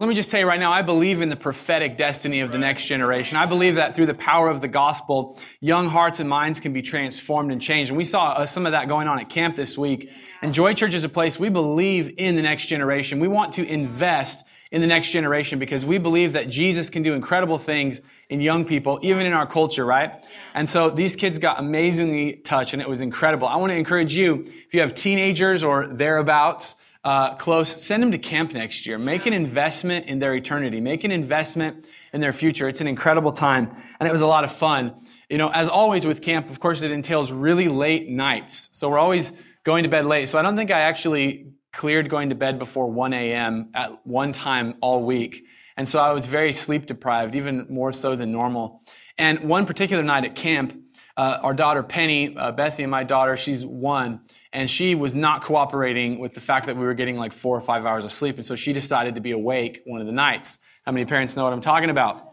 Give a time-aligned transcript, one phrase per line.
[0.00, 2.58] Let me just tell you right now, I believe in the prophetic destiny of the
[2.58, 3.36] next generation.
[3.36, 6.82] I believe that through the power of the gospel, young hearts and minds can be
[6.82, 7.90] transformed and changed.
[7.90, 10.08] And we saw uh, some of that going on at camp this week.
[10.40, 13.18] And Joy Church is a place we believe in the next generation.
[13.18, 17.14] We want to invest in the next generation because we believe that Jesus can do
[17.14, 20.24] incredible things in young people, even in our culture, right?
[20.54, 23.48] And so these kids got amazingly touched and it was incredible.
[23.48, 28.12] I want to encourage you, if you have teenagers or thereabouts, uh, close, send them
[28.12, 28.98] to camp next year.
[28.98, 30.80] Make an investment in their eternity.
[30.80, 32.68] Make an investment in their future.
[32.68, 34.94] It's an incredible time, and it was a lot of fun.
[35.28, 38.70] You know, as always with camp, of course, it entails really late nights.
[38.72, 39.32] So we're always
[39.64, 40.28] going to bed late.
[40.28, 43.70] So I don't think I actually cleared going to bed before 1 a.m.
[43.74, 45.46] at one time all week.
[45.76, 48.82] And so I was very sleep deprived, even more so than normal.
[49.16, 50.76] And one particular night at camp,
[51.16, 54.20] uh, our daughter Penny, uh, Bethany, my daughter, she's one,
[54.52, 57.60] and she was not cooperating with the fact that we were getting like four or
[57.60, 58.36] five hours of sleep.
[58.36, 60.58] And so she decided to be awake one of the nights.
[60.84, 62.24] How many parents know what I'm talking about?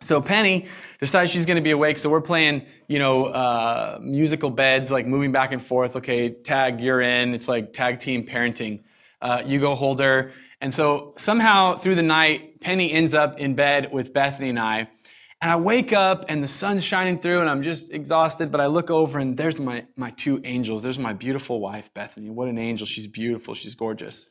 [0.00, 0.66] So Penny
[1.00, 1.98] decides she's going to be awake.
[1.98, 5.96] So we're playing, you know, uh, musical beds, like moving back and forth.
[5.96, 7.34] Okay, tag, you're in.
[7.34, 8.80] It's like tag team parenting.
[9.20, 10.32] Uh, you go hold her.
[10.62, 14.88] And so somehow through the night, Penny ends up in bed with Bethany and I.
[15.42, 18.66] And I wake up and the sun's shining through and I'm just exhausted, but I
[18.66, 20.82] look over and there's my, my two angels.
[20.82, 22.28] There's my beautiful wife, Bethany.
[22.28, 22.86] What an angel.
[22.86, 23.54] She's beautiful.
[23.54, 24.28] She's gorgeous.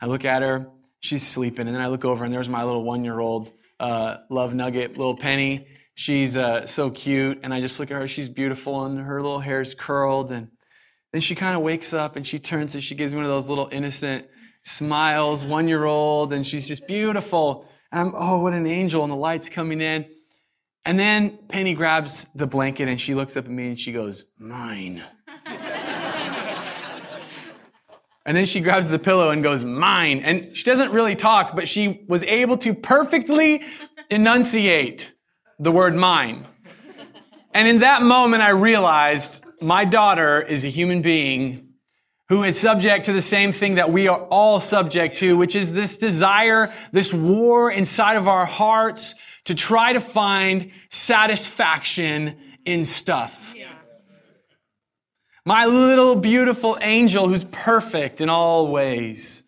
[0.00, 0.68] I look at her.
[1.00, 1.66] She's sleeping.
[1.66, 4.98] And then I look over and there's my little one year old uh, love nugget,
[4.98, 5.66] little Penny.
[5.94, 7.40] She's uh, so cute.
[7.42, 8.06] And I just look at her.
[8.06, 10.30] She's beautiful and her little hair's curled.
[10.30, 10.48] And
[11.12, 13.30] then she kind of wakes up and she turns and she gives me one of
[13.30, 14.26] those little innocent
[14.64, 16.34] smiles, one year old.
[16.34, 17.66] And she's just beautiful.
[17.90, 19.02] And I'm, oh, what an angel.
[19.02, 20.04] And the light's coming in.
[20.84, 24.24] And then Penny grabs the blanket and she looks up at me and she goes,
[24.38, 25.02] Mine.
[28.26, 30.20] and then she grabs the pillow and goes, Mine.
[30.20, 33.62] And she doesn't really talk, but she was able to perfectly
[34.10, 35.12] enunciate
[35.58, 36.46] the word mine.
[37.54, 41.68] And in that moment, I realized my daughter is a human being
[42.28, 45.72] who is subject to the same thing that we are all subject to, which is
[45.72, 49.14] this desire, this war inside of our hearts
[49.44, 53.54] to try to find satisfaction in stuff.
[53.56, 53.72] Yeah.
[55.44, 59.44] My little beautiful angel who's perfect in all ways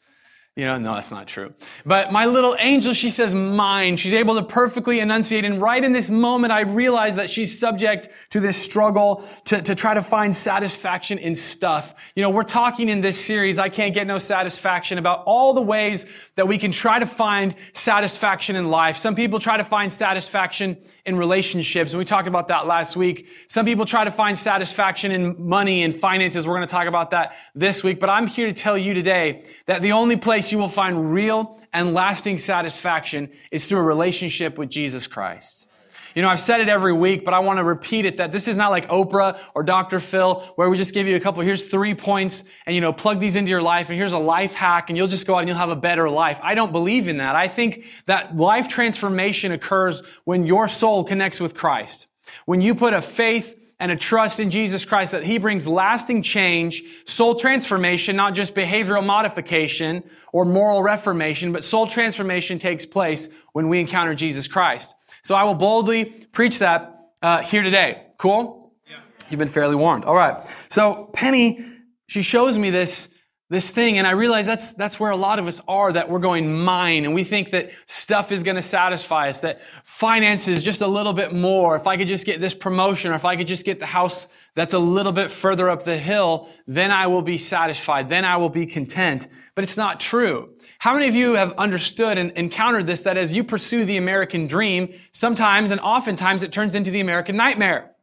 [0.56, 1.52] you know, no, that's not true.
[1.84, 3.96] But my little angel, she says mine.
[3.96, 5.44] She's able to perfectly enunciate.
[5.44, 9.74] And right in this moment, I realize that she's subject to this struggle to, to
[9.74, 11.92] try to find satisfaction in stuff.
[12.14, 15.60] You know, we're talking in this series, I Can't Get No Satisfaction, about all the
[15.60, 16.06] ways
[16.36, 18.96] that we can try to find satisfaction in life.
[18.96, 21.92] Some people try to find satisfaction in relationships.
[21.92, 23.26] And we talked about that last week.
[23.48, 26.46] Some people try to find satisfaction in money and finances.
[26.46, 27.98] We're going to talk about that this week.
[27.98, 31.12] But I'm here to tell you today that the only place place you will find
[31.12, 35.68] real and lasting satisfaction is through a relationship with Jesus Christ.
[36.14, 38.46] You know, I've said it every week, but I want to repeat it that this
[38.46, 40.00] is not like Oprah or Dr.
[40.00, 43.20] Phil, where we just give you a couple, here's three points, and you know, plug
[43.20, 45.48] these into your life, and here's a life hack, and you'll just go out and
[45.48, 46.38] you'll have a better life.
[46.42, 47.34] I don't believe in that.
[47.34, 52.06] I think that life transformation occurs when your soul connects with Christ.
[52.44, 56.22] When you put a faith and a trust in Jesus Christ that He brings lasting
[56.22, 60.02] change, soul transformation, not just behavioral modification
[60.32, 64.94] or moral reformation, but soul transformation takes place when we encounter Jesus Christ.
[65.22, 68.06] So I will boldly preach that uh, here today.
[68.16, 68.72] Cool?
[68.88, 68.96] Yeah.
[69.28, 70.06] You've been fairly warned.
[70.06, 70.42] All right.
[70.70, 71.62] So Penny,
[72.06, 73.10] she shows me this
[73.50, 76.18] this thing and i realize that's that's where a lot of us are that we're
[76.18, 80.80] going mine and we think that stuff is going to satisfy us that finances just
[80.80, 81.76] a little bit more.
[81.76, 84.28] If i could just get this promotion or if i could just get the house
[84.54, 88.36] that's a little bit further up the hill then i will be satisfied then i
[88.36, 89.26] will be content.
[89.54, 90.50] But it's not true.
[90.78, 94.46] How many of you have understood and encountered this that as you pursue the american
[94.46, 97.94] dream sometimes and oftentimes it turns into the american nightmare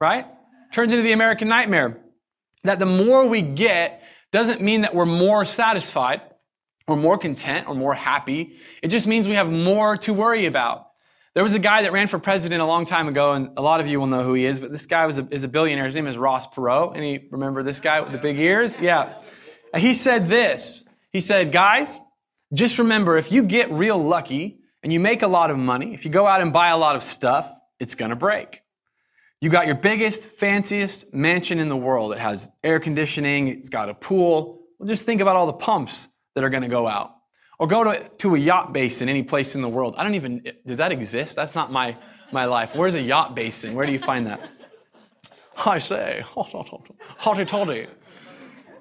[0.00, 0.26] right?
[0.72, 2.00] Turns into the american nightmare.
[2.62, 4.02] That the more we get
[4.34, 6.20] doesn't mean that we're more satisfied
[6.88, 8.56] or more content or more happy.
[8.82, 10.88] It just means we have more to worry about.
[11.34, 13.78] There was a guy that ran for president a long time ago, and a lot
[13.78, 15.84] of you will know who he is, but this guy was a, is a billionaire.
[15.84, 16.96] His name is Ross Perot.
[16.96, 18.80] Any remember this guy with the big ears?
[18.80, 19.12] Yeah.
[19.76, 20.82] He said this.
[21.12, 22.00] He said, guys,
[22.52, 26.04] just remember if you get real lucky and you make a lot of money, if
[26.04, 27.48] you go out and buy a lot of stuff,
[27.78, 28.63] it's going to break.
[29.44, 32.14] You got your biggest, fanciest mansion in the world.
[32.14, 34.62] It has air conditioning, it's got a pool.
[34.78, 37.14] Well, just think about all the pumps that are going to go out.
[37.58, 39.96] Or go to, to a yacht basin any place in the world.
[39.98, 41.36] I don't even, does that exist?
[41.36, 41.94] That's not my,
[42.32, 42.74] my life.
[42.74, 43.74] Where's a yacht basin?
[43.74, 44.50] Where do you find that?
[45.66, 47.86] I say, hotty toddy.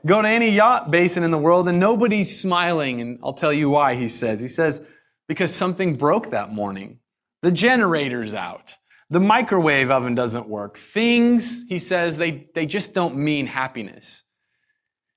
[0.06, 3.70] Go to any yacht basin in the world and nobody's smiling, and I'll tell you
[3.70, 4.42] why, he says.
[4.42, 4.90] He says,
[5.28, 7.00] because something broke that morning.
[7.42, 8.78] The generator's out.
[9.14, 10.76] The microwave oven doesn't work.
[10.76, 14.24] Things, he says, they, they just don't mean happiness.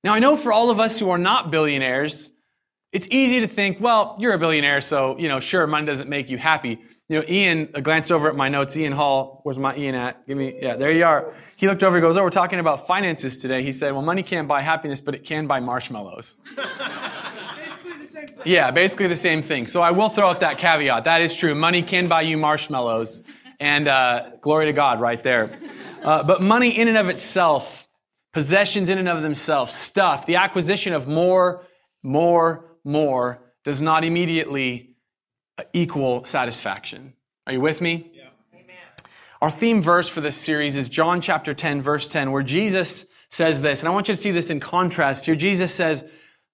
[0.04, 2.28] Now, I know for all of us who are not billionaires,
[2.92, 6.28] it's easy to think, well, you're a billionaire, so, you know, sure, money doesn't make
[6.28, 6.78] you happy.
[7.08, 8.76] You know, Ian I glanced over at my notes.
[8.76, 10.26] Ian Hall, where's my Ian at?
[10.26, 11.32] Give me, yeah, there you are.
[11.56, 13.62] He looked over, he goes, oh, we're talking about finances today.
[13.62, 16.36] He said, well, money can't buy happiness, but it can buy marshmallows.
[18.44, 19.66] Yeah, basically the same thing.
[19.66, 21.02] So I will throw out that caveat.
[21.02, 21.52] That is true.
[21.56, 23.24] Money can buy you marshmallows.
[23.58, 25.58] And uh, glory to God right there.
[26.02, 27.88] Uh, but money in and of itself,
[28.32, 31.64] possessions in and of themselves, stuff, the acquisition of more,
[32.02, 34.94] more, more does not immediately
[35.72, 37.14] equal satisfaction.
[37.46, 38.10] Are you with me?
[38.14, 38.28] Yeah.
[38.52, 38.76] Amen.
[39.40, 43.62] Our theme verse for this series is John chapter 10, verse 10, where Jesus says
[43.62, 43.80] this.
[43.80, 45.34] And I want you to see this in contrast here.
[45.34, 46.04] Jesus says,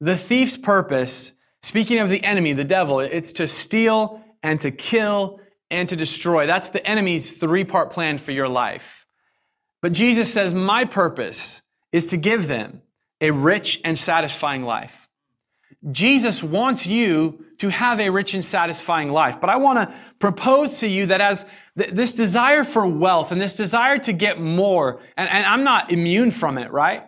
[0.01, 5.41] The thief's purpose Speaking of the enemy, the devil, it's to steal and to kill
[5.73, 6.47] and to destroy.
[6.47, 9.07] That's the enemy's three part plan for your life.
[9.81, 12.83] But Jesus says, My purpose is to give them
[13.21, 15.09] a rich and satisfying life.
[15.91, 19.41] Jesus wants you to have a rich and satisfying life.
[19.41, 21.45] But I want to propose to you that as
[21.77, 25.91] th- this desire for wealth and this desire to get more, and, and I'm not
[25.91, 27.05] immune from it, right?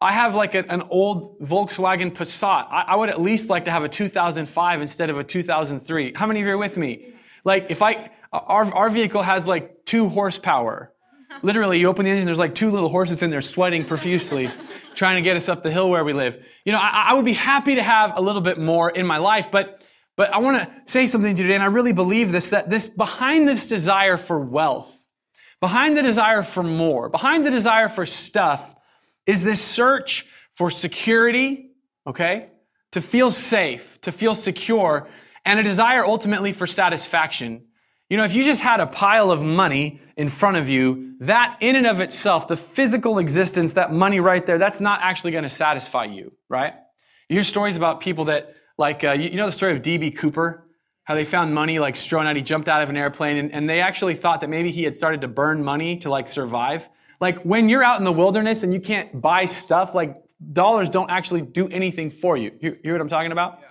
[0.00, 2.66] I have like a, an old Volkswagen Passat.
[2.70, 6.12] I, I, would at least like to have a 2005 instead of a 2003.
[6.14, 7.14] How many of you are with me?
[7.44, 10.90] Like if I, our, our vehicle has like two horsepower.
[11.42, 14.50] Literally, you open the engine, there's like two little horses in there sweating profusely,
[14.94, 16.44] trying to get us up the hill where we live.
[16.64, 19.18] You know, I, I would be happy to have a little bit more in my
[19.18, 19.86] life, but
[20.16, 22.70] but I want to say something to you today, and I really believe this, that
[22.70, 25.06] this behind this desire for wealth,
[25.60, 28.74] behind the desire for more, behind the desire for stuff,
[29.26, 31.70] is this search for security,
[32.06, 32.50] okay?
[32.92, 35.08] To feel safe, to feel secure,
[35.44, 37.66] and a desire ultimately for satisfaction.
[38.10, 41.56] You know, if you just had a pile of money in front of you, that
[41.60, 45.44] in and of itself, the physical existence, that money right there, that's not actually going
[45.44, 46.74] to satisfy you, right?
[47.28, 50.10] You hear stories about people that, like, uh, you, know the story of D.B.
[50.12, 50.60] Cooper?
[51.04, 52.34] How they found money like strewn out.
[52.34, 54.96] He jumped out of an airplane, and, and they actually thought that maybe he had
[54.96, 56.88] started to burn money to like survive.
[57.20, 60.16] Like when you're out in the wilderness and you can't buy stuff, like
[60.52, 62.52] dollars don't actually do anything for you.
[62.60, 63.58] You, hear what I'm talking about?
[63.60, 63.68] Yeah.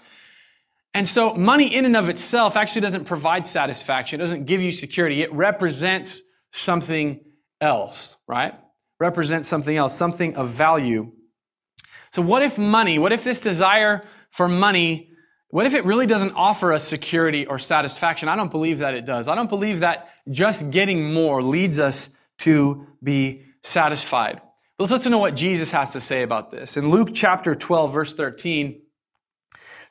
[0.94, 4.20] And so money in and of itself actually doesn't provide satisfaction.
[4.20, 5.22] It doesn't give you security.
[5.24, 7.20] It represents something
[7.60, 8.54] else, right?
[9.00, 11.12] Represents something else, something of value.
[12.12, 15.10] So what if money, what if this desire for money,
[15.50, 18.30] what if it really doesn't offer us security or satisfaction?
[18.30, 19.28] I don't believe that it does.
[19.28, 24.42] I don't believe that just getting more leads us to be satisfied.
[24.78, 26.78] But let's listen to what Jesus has to say about this.
[26.78, 28.82] In Luke chapter 12, verse 13,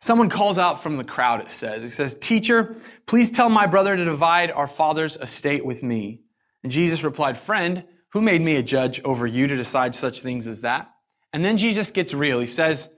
[0.02, 1.82] someone calls out from the crowd, it says.
[1.84, 2.74] He says, Teacher,
[3.06, 6.22] please tell my brother to divide our father's estate with me.
[6.64, 10.48] And Jesus replied, Friend, who made me a judge over you to decide such things
[10.48, 10.90] as that?
[11.32, 12.40] And then Jesus gets real.
[12.40, 12.92] He says,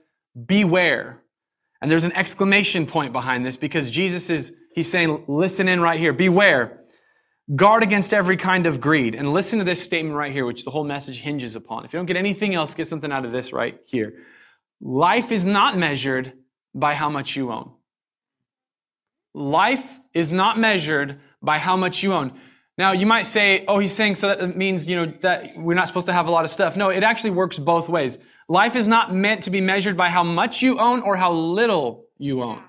[0.47, 1.21] Beware.
[1.79, 5.99] And there's an exclamation point behind this because Jesus is, he's saying, Listen in right
[5.99, 6.11] here.
[6.11, 6.81] Beware.
[7.55, 9.13] Guard against every kind of greed.
[9.13, 11.85] And listen to this statement right here, which the whole message hinges upon.
[11.85, 14.15] If you don't get anything else, get something out of this right here.
[14.81, 16.33] Life is not measured
[16.75, 17.71] by how much you own.
[19.33, 22.33] Life is not measured by how much you own.
[22.77, 25.87] Now, you might say, oh, he's saying so that means, you know, that we're not
[25.87, 26.75] supposed to have a lot of stuff.
[26.75, 28.19] No, it actually works both ways.
[28.49, 32.05] Life is not meant to be measured by how much you own or how little
[32.17, 32.61] you own.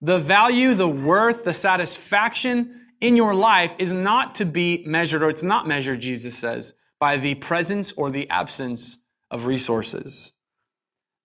[0.00, 5.30] The value, the worth, the satisfaction in your life is not to be measured, or
[5.30, 8.98] it's not measured, Jesus says, by the presence or the absence
[9.30, 10.32] of resources.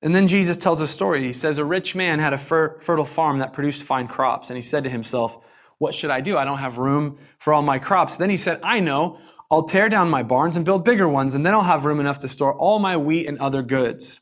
[0.06, 1.24] And then Jesus tells a story.
[1.24, 4.52] He says, A rich man had a fer- fertile farm that produced fine crops.
[4.52, 6.38] And he said to himself, What should I do?
[6.38, 8.16] I don't have room for all my crops.
[8.16, 9.18] Then he said, I know.
[9.50, 12.20] I'll tear down my barns and build bigger ones, and then I'll have room enough
[12.20, 14.22] to store all my wheat and other goods.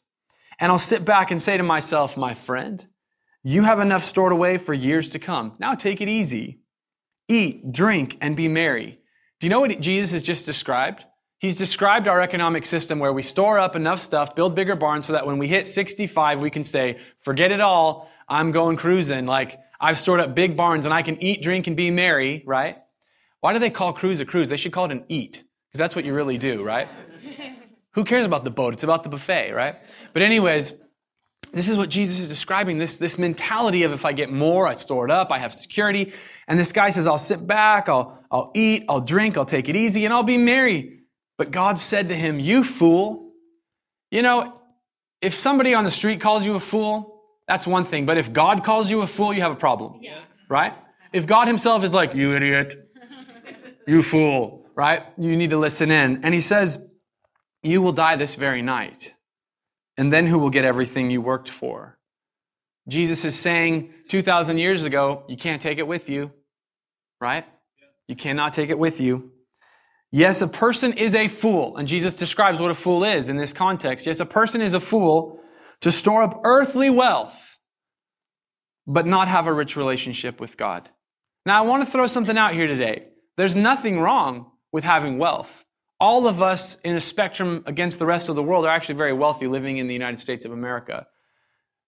[0.57, 2.85] And I'll sit back and say to myself, My friend,
[3.43, 5.53] you have enough stored away for years to come.
[5.59, 6.61] Now take it easy.
[7.27, 8.99] Eat, drink, and be merry.
[9.41, 11.03] Do you know what Jesus has just described?
[11.43, 15.11] He's described our economic system where we store up enough stuff, build bigger barns so
[15.11, 19.25] that when we hit 65, we can say, forget it all, I'm going cruising.
[19.25, 22.77] Like, I've stored up big barns and I can eat, drink, and be merry, right?
[23.41, 24.47] Why do they call cruise a cruise?
[24.47, 26.87] They should call it an eat, because that's what you really do, right?
[27.91, 28.73] Who cares about the boat?
[28.73, 29.75] It's about the buffet, right?
[30.13, 30.73] But anyways,
[31.51, 34.75] this is what Jesus is describing, this, this mentality of if I get more, I
[34.75, 36.13] store it up, I have security.
[36.47, 39.75] And this guy says, I'll sit back, I'll, I'll eat, I'll drink, I'll take it
[39.75, 41.01] easy, and I'll be merry.
[41.37, 43.31] But God said to him, You fool.
[44.11, 44.61] You know,
[45.21, 48.05] if somebody on the street calls you a fool, that's one thing.
[48.05, 49.99] But if God calls you a fool, you have a problem.
[50.01, 50.19] Yeah.
[50.49, 50.73] right?
[51.11, 52.75] If God himself is like, you idiot,
[53.87, 55.03] you fool, right?
[55.17, 56.23] You need to listen in.
[56.23, 56.85] And he says,
[57.61, 59.13] you will die this very night.
[59.97, 61.97] And then who will get everything you worked for?
[62.87, 66.31] Jesus is saying 2,000 years ago, you can't take it with you,
[67.21, 67.45] right?
[68.07, 69.31] You cannot take it with you.
[70.15, 73.51] Yes, a person is a fool, and Jesus describes what a fool is in this
[73.51, 74.05] context.
[74.05, 75.41] Yes, a person is a fool
[75.81, 77.57] to store up earthly wealth,
[78.85, 80.87] but not have a rich relationship with God.
[81.47, 83.07] Now, I want to throw something out here today.
[83.37, 85.65] There's nothing wrong with having wealth.
[85.99, 89.13] All of us in a spectrum against the rest of the world are actually very
[89.13, 91.07] wealthy living in the United States of America.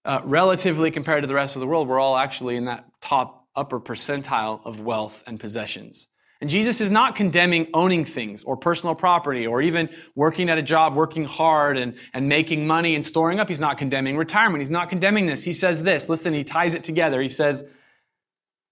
[0.04, 3.46] Uh, relatively compared to the rest of the world, we're all actually in that top
[3.56, 6.08] upper percentile of wealth and possessions.
[6.42, 10.62] And Jesus is not condemning owning things or personal property or even working at a
[10.62, 13.48] job, working hard and, and making money and storing up.
[13.48, 14.62] He's not condemning retirement.
[14.62, 15.44] He's not condemning this.
[15.44, 16.10] He says this.
[16.10, 17.22] Listen, he ties it together.
[17.22, 17.70] He says,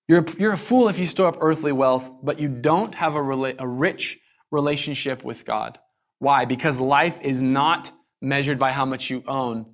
[0.09, 3.15] You're a, you're a fool if you store up earthly wealth, but you don't have
[3.15, 4.19] a, rela- a rich
[4.51, 5.79] relationship with God.
[6.19, 6.45] Why?
[6.45, 7.91] Because life is not
[8.21, 9.65] measured by how much you own.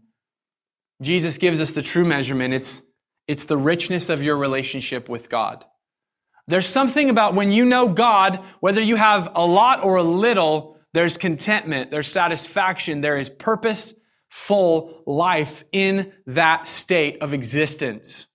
[1.01, 2.53] Jesus gives us the true measurement.
[2.53, 2.83] It's,
[3.27, 5.65] it's the richness of your relationship with God.
[6.49, 10.77] There's something about when you know God, whether you have a lot or a little,
[10.93, 18.25] there's contentment, there's satisfaction, there is purposeful life in that state of existence.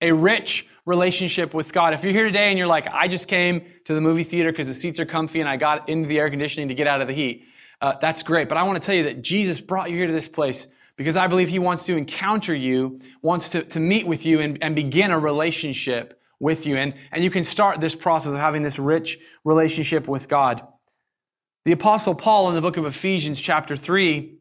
[0.00, 1.92] A rich relationship with God.
[1.92, 4.68] If you're here today and you're like, I just came to the movie theater because
[4.68, 7.08] the seats are comfy and I got into the air conditioning to get out of
[7.08, 7.46] the heat,
[7.80, 8.48] uh, that's great.
[8.48, 11.16] But I want to tell you that Jesus brought you here to this place because
[11.16, 14.76] I believe he wants to encounter you, wants to, to meet with you and, and
[14.76, 16.76] begin a relationship with you.
[16.76, 20.66] And, and you can start this process of having this rich relationship with God.
[21.64, 24.38] The apostle Paul in the book of Ephesians chapter 3,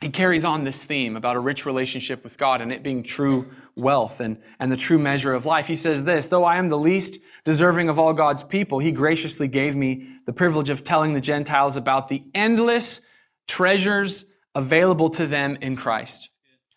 [0.00, 3.50] he carries on this theme about a rich relationship with God and it being true
[3.74, 5.66] wealth and, and the true measure of life.
[5.66, 9.48] He says this, though I am the least deserving of all God's people, he graciously
[9.48, 13.00] gave me the privilege of telling the Gentiles about the endless
[13.48, 16.30] treasures available to them in Christ.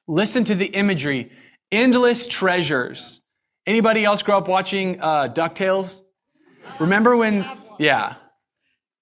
[0.08, 1.32] Listen to the imagery.
[1.72, 3.21] Endless treasures
[3.68, 6.02] Anybody else grow up watching uh, DuckTales?
[6.80, 7.46] Remember when,
[7.78, 8.16] yeah.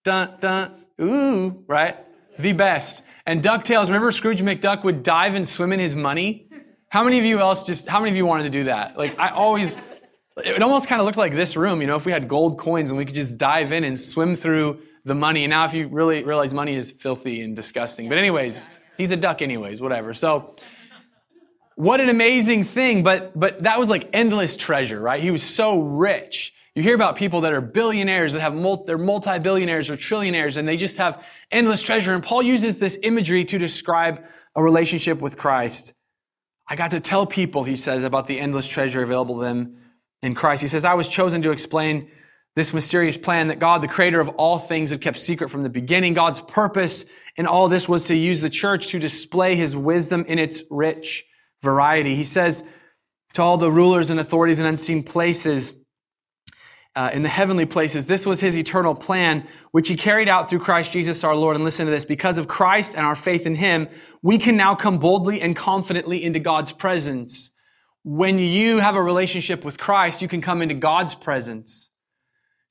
[0.04, 1.98] Dun, dun, ooh, right?
[2.38, 3.04] The best.
[3.26, 6.50] And DuckTales, remember Scrooge McDuck would dive and swim in his money?
[6.90, 8.98] How many of you else just, how many of you wanted to do that?
[8.98, 9.78] Like, I always,
[10.38, 12.92] it almost kind of looked like this room, you know, if we had gold coins
[12.92, 15.46] and we could just dive in and swim through the money.
[15.46, 18.10] And now, if you really realize money is filthy and disgusting.
[18.10, 20.14] But, anyways, he's a duck, anyways, whatever.
[20.14, 20.56] So,
[21.80, 23.04] what an amazing thing.
[23.04, 25.24] But, but that was like endless treasure, right?
[25.24, 26.54] He was so rich.
[26.76, 30.68] You hear about people that are billionaires that have multi, they're multi-billionaires or trillionaires and
[30.68, 32.14] they just have endless treasure.
[32.14, 34.26] And Paul uses this imagery to describe
[34.58, 35.94] a relationship with Christ.
[36.68, 39.78] I got to tell people, he says, about the endless treasure available to them
[40.22, 40.62] in Christ.
[40.62, 42.12] He says, I was chosen to explain
[42.58, 45.70] this mysterious plan that God, the creator of all things, had kept secret from the
[45.70, 46.14] beginning.
[46.14, 47.06] God's purpose
[47.38, 51.26] in all this was to use the church to display his wisdom in its rich
[51.62, 52.16] variety.
[52.16, 52.70] He says
[53.34, 55.74] to all the rulers and authorities in unseen places,
[56.96, 60.60] uh, in the heavenly places, this was his eternal plan, which he carried out through
[60.60, 61.56] Christ Jesus our Lord.
[61.56, 63.88] And listen to this because of Christ and our faith in him,
[64.22, 67.52] we can now come boldly and confidently into God's presence.
[68.04, 71.90] When you have a relationship with Christ, you can come into God's presence.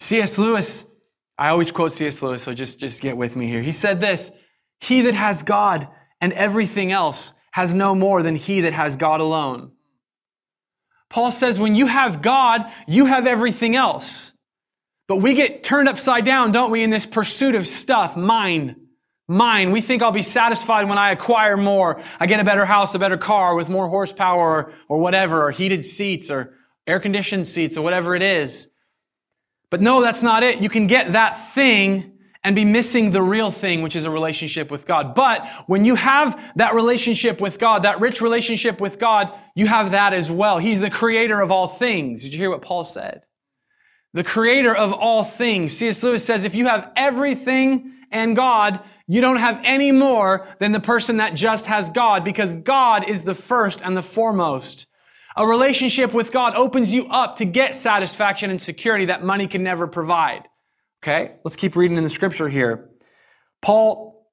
[0.00, 0.38] C.S.
[0.38, 0.90] Lewis,
[1.38, 2.20] I always quote C.S.
[2.22, 3.62] Lewis, so just, just get with me here.
[3.62, 4.32] He said this
[4.80, 5.88] He that has God
[6.20, 9.72] and everything else has no more than he that has God alone.
[11.10, 14.32] Paul says when you have God, you have everything else.
[15.06, 18.76] But we get turned upside down, don't we, in this pursuit of stuff, mine,
[19.26, 19.70] mine.
[19.70, 22.02] We think I'll be satisfied when I acquire more.
[22.20, 25.50] I get a better house, a better car with more horsepower or, or whatever, or
[25.50, 26.54] heated seats or
[26.86, 28.68] air conditioned seats or whatever it is.
[29.70, 30.60] But no, that's not it.
[30.60, 34.70] You can get that thing and be missing the real thing, which is a relationship
[34.70, 35.14] with God.
[35.14, 39.90] But when you have that relationship with God, that rich relationship with God, you have
[39.90, 40.58] that as well.
[40.58, 42.22] He's the creator of all things.
[42.22, 43.22] Did you hear what Paul said?
[44.14, 45.76] The creator of all things.
[45.76, 46.02] C.S.
[46.02, 50.80] Lewis says if you have everything and God, you don't have any more than the
[50.80, 54.86] person that just has God because God is the first and the foremost.
[55.36, 59.62] A relationship with God opens you up to get satisfaction and security that money can
[59.62, 60.48] never provide.
[61.02, 62.90] Okay, let's keep reading in the scripture here.
[63.62, 64.26] Paul,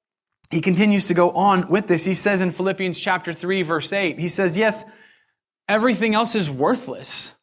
[0.50, 2.04] he continues to go on with this.
[2.04, 4.90] He says in Philippians chapter 3, verse 8, he says, Yes,
[5.68, 7.36] everything else is worthless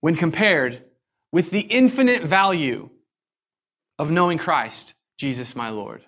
[0.00, 0.84] when compared
[1.32, 2.90] with the infinite value
[3.98, 6.02] of knowing Christ, Jesus my Lord.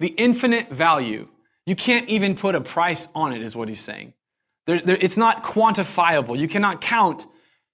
[0.00, 1.28] The infinite value.
[1.66, 4.14] You can't even put a price on it, is what he's saying.
[4.66, 6.38] There, there, it's not quantifiable.
[6.38, 7.26] You cannot count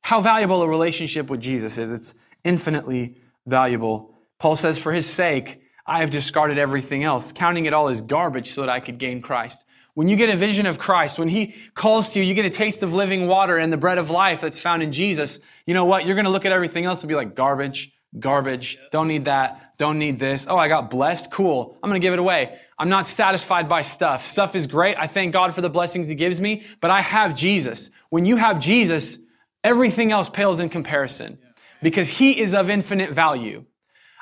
[0.02, 1.92] how valuable a relationship with Jesus is.
[1.92, 4.14] It's infinitely valuable.
[4.38, 8.50] Paul says, For his sake, I have discarded everything else, counting it all as garbage
[8.50, 9.64] so that I could gain Christ.
[9.94, 12.50] When you get a vision of Christ, when He calls to you, you get a
[12.50, 15.86] taste of living water and the bread of life that's found in Jesus, you know
[15.86, 16.04] what?
[16.04, 19.78] You're going to look at everything else and be like, garbage, garbage, don't need that,
[19.78, 20.46] don't need this.
[20.50, 21.78] Oh, I got blessed, cool.
[21.82, 22.58] I'm going to give it away.
[22.78, 24.26] I'm not satisfied by stuff.
[24.26, 24.98] Stuff is great.
[24.98, 27.90] I thank God for the blessings He gives me, but I have Jesus.
[28.10, 29.18] When you have Jesus,
[29.64, 31.38] everything else pales in comparison
[31.82, 33.64] because He is of infinite value.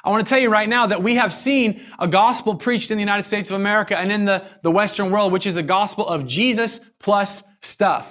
[0.05, 2.99] I want to tell you right now that we have seen a gospel preached in
[2.99, 6.07] the United States of America and in the, the Western world, which is a gospel
[6.07, 8.07] of Jesus plus stuff.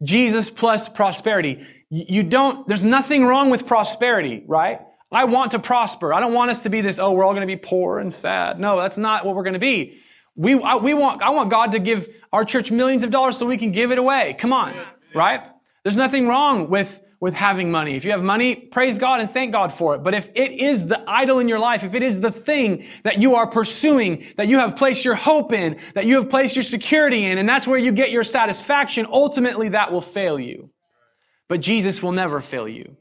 [0.00, 1.66] Jesus plus prosperity.
[1.90, 4.80] You don't, there's nothing wrong with prosperity, right?
[5.10, 6.12] I want to prosper.
[6.12, 8.12] I don't want us to be this, oh, we're all going to be poor and
[8.12, 8.60] sad.
[8.60, 9.98] No, that's not what we're going to be.
[10.36, 13.46] We, I, we want, I want God to give our church millions of dollars so
[13.46, 14.36] we can give it away.
[14.38, 14.76] Come on,
[15.14, 15.42] right?
[15.82, 17.96] There's nothing wrong with with having money.
[17.96, 20.04] If you have money, praise God and thank God for it.
[20.04, 23.18] But if it is the idol in your life, if it is the thing that
[23.18, 26.62] you are pursuing, that you have placed your hope in, that you have placed your
[26.62, 30.70] security in, and that's where you get your satisfaction, ultimately that will fail you.
[31.48, 32.96] But Jesus will never fail you.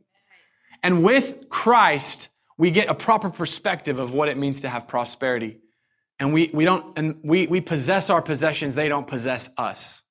[0.82, 5.60] And with Christ, we get a proper perspective of what it means to have prosperity.
[6.20, 10.02] And we, we don't, and we, we possess our possessions, they don't possess us.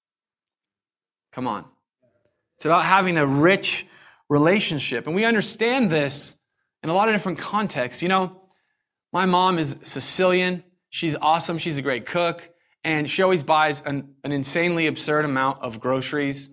[1.33, 1.65] Come on.
[2.57, 3.87] It's about having a rich
[4.29, 5.07] relationship.
[5.07, 6.37] And we understand this
[6.83, 8.03] in a lot of different contexts.
[8.03, 8.43] You know,
[9.13, 10.65] my mom is Sicilian.
[10.91, 11.59] She's awesome.
[11.59, 12.51] She's a great cook.
[12.85, 16.51] And she always buys an, an insanely absurd amount of groceries.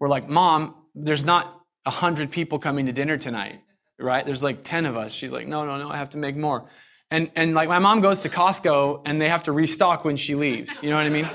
[0.00, 3.60] We're like, Mom, there's not a hundred people coming to dinner tonight,
[3.98, 4.24] right?
[4.24, 5.12] There's like 10 of us.
[5.12, 6.70] She's like, no, no, no, I have to make more.
[7.10, 10.34] And, and like my mom goes to Costco and they have to restock when she
[10.34, 10.82] leaves.
[10.82, 11.28] You know what I mean?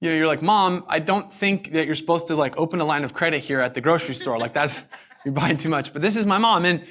[0.00, 2.84] You know, you're like, mom, I don't think that you're supposed to like open a
[2.84, 4.38] line of credit here at the grocery store.
[4.38, 4.80] Like that's,
[5.24, 5.92] you're buying too much.
[5.92, 6.64] But this is my mom.
[6.64, 6.84] And,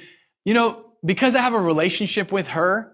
[0.44, 2.92] you know, because I have a relationship with her,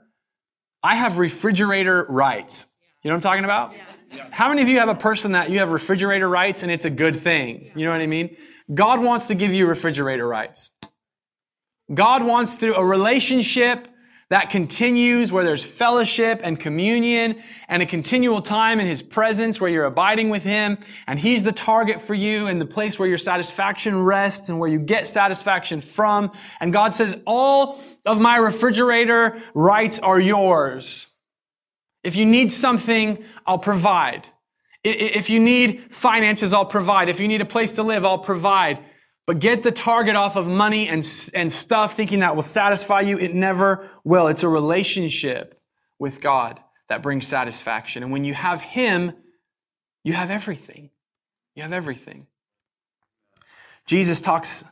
[0.83, 2.67] I have refrigerator rights.
[3.03, 3.75] You know what I'm talking about?
[4.13, 4.27] Yeah.
[4.31, 6.91] How many of you have a person that you have refrigerator rights and it's a
[6.91, 7.71] good thing?
[7.75, 8.37] You know what I mean?
[8.73, 10.71] God wants to give you refrigerator rights.
[11.93, 13.89] God wants through a relationship
[14.29, 19.71] that continues where there's fellowship and communion and a continual time in His presence where
[19.71, 23.19] you're abiding with Him and He's the target for you and the place where your
[23.19, 26.33] satisfaction rests and where you get satisfaction from.
[26.61, 31.09] And God says, all of my refrigerator rights are yours.
[32.03, 34.27] If you need something, I'll provide.
[34.83, 37.09] If you need finances, I'll provide.
[37.09, 38.79] If you need a place to live, I'll provide.
[39.27, 43.19] But get the target off of money and, and stuff thinking that will satisfy you.
[43.19, 44.29] It never will.
[44.29, 45.61] It's a relationship
[45.99, 48.05] with God that brings satisfaction.
[48.05, 49.13] And when you have Him,
[50.05, 50.91] you have everything.
[51.57, 52.29] You have everything.
[53.87, 54.65] Jesus talks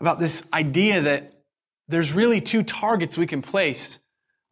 [0.00, 1.32] about this idea that
[1.88, 4.00] there's really two targets we can place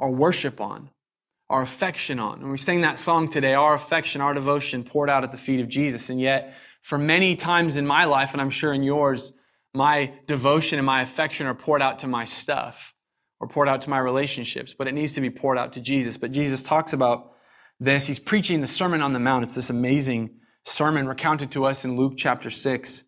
[0.01, 0.91] our worship on,
[1.51, 2.41] our affection on.
[2.41, 5.61] And we sang that song today, our affection, our devotion poured out at the feet
[5.61, 6.09] of Jesus.
[6.09, 9.33] And yet, for many times in my life, and I'm sure in yours,
[9.73, 12.95] my devotion and my affection are poured out to my stuff
[13.41, 16.19] or poured out to my relationships, but it needs to be poured out to Jesus.
[16.19, 17.33] But Jesus talks about
[17.81, 18.07] this.
[18.07, 19.45] He's preaching the Sermon on the Mount.
[19.45, 23.05] It's this amazing sermon recounted to us in Luke chapter 6,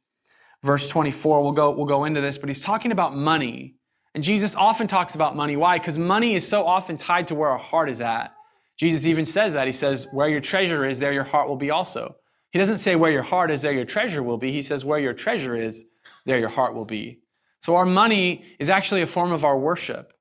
[0.63, 1.43] verse 24.
[1.43, 3.77] We'll go, we'll go into this, but he's talking about money.
[4.15, 5.55] And Jesus often talks about money.
[5.55, 5.77] Why?
[5.79, 8.33] Because money is so often tied to where our heart is at.
[8.79, 9.67] Jesus even says that.
[9.67, 12.17] He says, Where your treasure is, there your heart will be also.
[12.53, 14.53] He doesn't say where your heart is, there your treasure will be.
[14.53, 15.87] He says where your treasure is,
[16.25, 17.21] there your heart will be.
[17.61, 20.13] So our money is actually a form of our worship,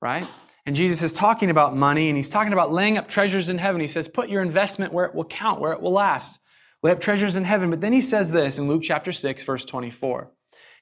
[0.00, 0.26] right?
[0.66, 3.80] And Jesus is talking about money and he's talking about laying up treasures in heaven.
[3.80, 6.38] He says, put your investment where it will count, where it will last.
[6.82, 7.70] Lay up treasures in heaven.
[7.70, 10.30] But then he says this in Luke chapter 6, verse 24.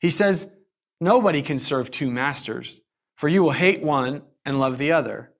[0.01, 0.55] He says,
[1.01, 2.81] Nobody can serve two masters,
[3.17, 5.33] for you will hate one and love the other.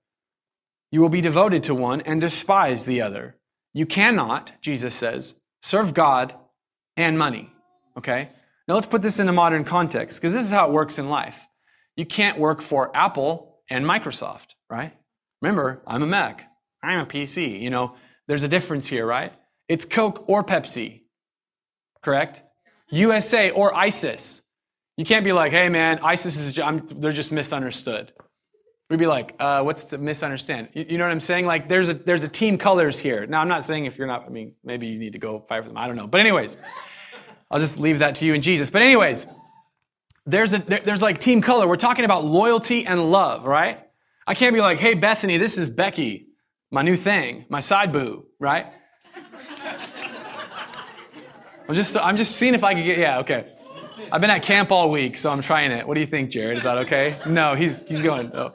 [0.91, 3.37] You will be devoted to one and despise the other.
[3.73, 6.35] You cannot, Jesus says, serve God
[6.95, 7.49] and money.
[7.97, 8.29] Okay?
[8.67, 11.09] Now let's put this in a modern context because this is how it works in
[11.09, 11.47] life.
[11.95, 14.93] You can't work for Apple and Microsoft, right?
[15.41, 16.49] Remember, I'm a Mac.
[16.83, 17.59] I'm a PC.
[17.59, 17.95] You know,
[18.27, 19.33] there's a difference here, right?
[19.67, 21.01] It's Coke or Pepsi,
[22.01, 22.41] correct?
[22.89, 24.41] USA or ISIS.
[24.97, 28.11] You can't be like, hey man, ISIS is, I'm, they're just misunderstood.
[28.93, 30.69] We'd be like, uh, what's the misunderstand?
[30.75, 31.47] You, you, know what I'm saying?
[31.47, 33.25] Like, there's a, there's a team colors here.
[33.25, 35.63] Now, I'm not saying if you're not, I mean, maybe you need to go fight
[35.63, 35.79] for them.
[35.79, 36.05] I don't know.
[36.05, 36.57] But, anyways,
[37.49, 38.69] I'll just leave that to you and Jesus.
[38.69, 39.25] But, anyways,
[40.27, 41.67] there's, a, there, there's like team color.
[41.67, 43.79] We're talking about loyalty and love, right?
[44.27, 46.27] I can't be like, hey, Bethany, this is Becky,
[46.69, 48.67] my new thing, my side boo, right?
[51.67, 53.52] I'm just, I'm just seeing if I can get, yeah, okay.
[54.11, 55.87] I've been at camp all week, so I'm trying it.
[55.87, 56.57] What do you think, Jared?
[56.57, 57.17] Is that okay?
[57.25, 58.29] No, he's he's going.
[58.29, 58.53] No.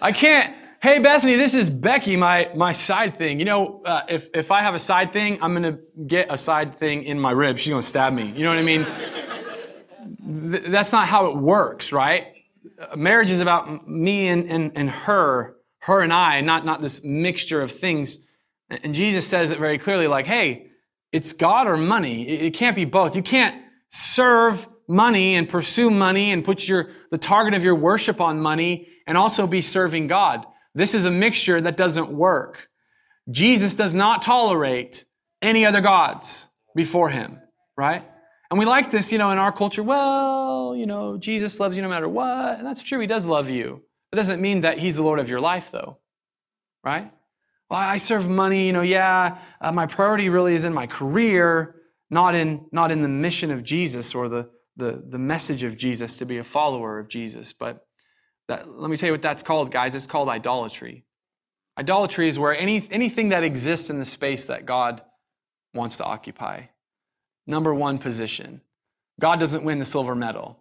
[0.00, 0.54] I can't.
[0.82, 3.38] Hey, Bethany, this is Becky, my my side thing.
[3.38, 6.78] You know, uh, if if I have a side thing, I'm gonna get a side
[6.78, 7.58] thing in my rib.
[7.58, 8.32] She's gonna stab me.
[8.36, 8.86] You know what I mean?
[10.50, 12.28] Th- that's not how it works, right?
[12.96, 17.62] Marriage is about me and, and, and her, her and I, not, not this mixture
[17.62, 18.26] of things.
[18.68, 20.68] And Jesus says it very clearly, like, hey,
[21.12, 22.28] it's God or money.
[22.28, 23.14] It, it can't be both.
[23.14, 23.62] You can't
[23.96, 28.88] serve money and pursue money and put your, the target of your worship on money
[29.06, 30.44] and also be serving God.
[30.74, 32.68] This is a mixture that doesn't work.
[33.30, 35.04] Jesus does not tolerate
[35.40, 37.40] any other gods before him,
[37.76, 38.04] right?
[38.50, 39.82] And we like this, you know, in our culture.
[39.82, 42.58] Well, you know, Jesus loves you no matter what.
[42.58, 43.00] And that's true.
[43.00, 43.82] He does love you.
[44.12, 45.98] It doesn't mean that he's the Lord of your life, though,
[46.84, 47.10] right?
[47.68, 51.74] Well, I serve money, you know, yeah, uh, my priority really is in my career,
[52.10, 56.18] not in, not in the mission of Jesus or the, the, the message of Jesus
[56.18, 57.52] to be a follower of Jesus.
[57.52, 57.86] But
[58.48, 59.94] that, let me tell you what that's called, guys.
[59.94, 61.04] It's called idolatry.
[61.78, 65.02] Idolatry is where any, anything that exists in the space that God
[65.74, 66.62] wants to occupy
[67.46, 68.60] number one position.
[69.20, 70.58] God doesn't win the silver medal.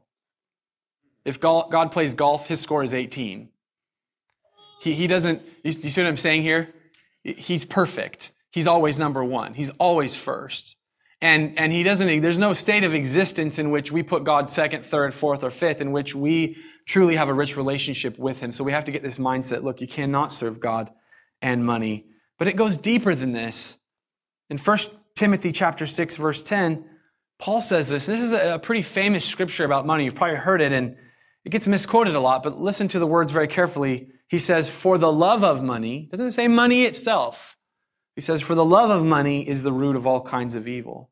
[1.23, 3.49] If God plays golf, his score is 18.
[4.81, 6.73] He, he doesn't, you see what I'm saying here?
[7.23, 8.31] He's perfect.
[8.51, 9.55] He's always number one.
[9.55, 10.75] He's always first.
[11.21, 14.85] And, and he doesn't, there's no state of existence in which we put God second,
[14.85, 18.51] third, fourth, or fifth, in which we truly have a rich relationship with him.
[18.51, 20.91] So we have to get this mindset look, you cannot serve God
[21.41, 22.05] and money.
[22.37, 23.79] But it goes deeper than this.
[24.49, 24.77] In 1
[25.15, 26.85] Timothy chapter 6, verse 10,
[27.39, 28.05] Paul says this.
[28.05, 30.05] This is a pretty famous scripture about money.
[30.05, 30.95] You've probably heard it, and
[31.43, 34.09] it gets misquoted a lot, but listen to the words very carefully.
[34.27, 37.54] He says, For the love of money, doesn't say money itself.
[38.15, 41.11] He says, For the love of money is the root of all kinds of evil.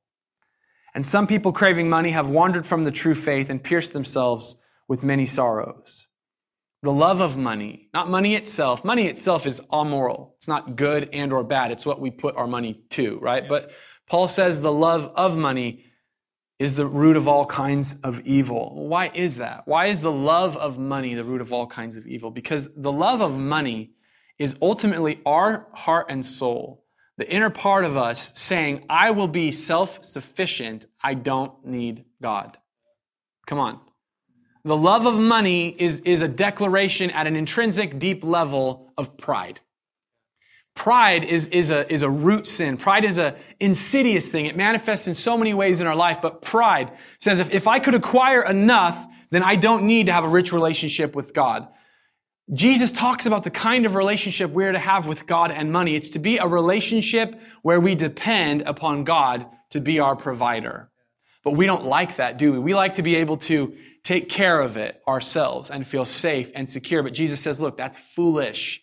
[0.96, 4.56] And some people craving money have wandered from the true faith and pierced themselves
[4.88, 6.08] with many sorrows.
[6.84, 8.84] The love of money, not money itself.
[8.84, 10.36] Money itself is amoral.
[10.38, 11.72] It's not good and or bad.
[11.72, 13.48] It's what we put our money to, right?
[13.48, 13.72] But
[14.08, 15.86] Paul says the love of money
[16.60, 18.88] is the root of all kinds of evil.
[18.88, 19.64] Why is that?
[19.66, 22.32] Why is the love of money the root of all kinds of evil?
[22.32, 23.92] Because the love of money
[24.38, 26.83] is ultimately our heart and soul,
[27.18, 30.86] the inner part of us saying, I will be self sufficient.
[31.02, 32.58] I don't need God.
[33.46, 33.80] Come on.
[34.64, 39.60] The love of money is, is a declaration at an intrinsic, deep level of pride.
[40.76, 42.78] Pride is, is, a, is a root sin.
[42.78, 44.46] Pride is an insidious thing.
[44.46, 47.80] It manifests in so many ways in our life, but pride says if, if I
[47.80, 51.68] could acquire enough, then I don't need to have a rich relationship with God.
[52.52, 55.96] Jesus talks about the kind of relationship we're to have with God and money.
[55.96, 60.90] It's to be a relationship where we depend upon God to be our provider.
[61.44, 62.60] But we don't like that, do we?
[62.60, 66.70] We like to be able to take care of it ourselves and feel safe and
[66.70, 67.02] secure.
[67.02, 68.82] But Jesus says, look, that's foolish